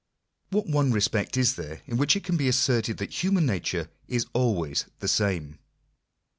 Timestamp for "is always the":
4.07-5.07